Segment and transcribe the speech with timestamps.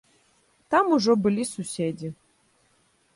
[0.75, 2.09] Там ужо былі суседзі.